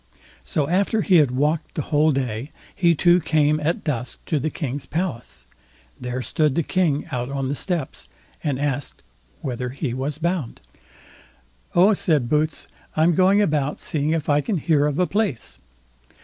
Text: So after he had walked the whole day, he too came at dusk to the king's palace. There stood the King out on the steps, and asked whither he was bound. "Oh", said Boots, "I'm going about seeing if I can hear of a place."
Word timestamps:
So 0.43 0.67
after 0.67 1.03
he 1.03 1.17
had 1.17 1.29
walked 1.29 1.75
the 1.75 1.83
whole 1.93 2.11
day, 2.11 2.49
he 2.75 2.95
too 2.95 3.19
came 3.19 3.59
at 3.59 3.83
dusk 3.83 4.17
to 4.25 4.39
the 4.39 4.49
king's 4.49 4.87
palace. 4.87 5.45
There 5.99 6.23
stood 6.23 6.55
the 6.55 6.63
King 6.63 7.05
out 7.11 7.29
on 7.29 7.49
the 7.49 7.53
steps, 7.55 8.09
and 8.43 8.57
asked 8.59 9.03
whither 9.41 9.69
he 9.69 9.93
was 9.93 10.17
bound. 10.17 10.59
"Oh", 11.75 11.93
said 11.93 12.29
Boots, 12.29 12.67
"I'm 12.97 13.13
going 13.13 13.43
about 13.43 13.77
seeing 13.77 14.09
if 14.09 14.27
I 14.27 14.41
can 14.41 14.57
hear 14.57 14.87
of 14.87 14.97
a 14.97 15.05
place." 15.05 15.59